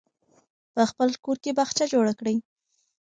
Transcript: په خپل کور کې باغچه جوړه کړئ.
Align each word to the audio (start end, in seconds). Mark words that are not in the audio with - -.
په 0.73 0.81
خپل 0.89 1.09
کور 1.23 1.37
کې 1.43 1.51
باغچه 1.57 1.85
جوړه 1.93 2.13
کړئ. 2.19 2.35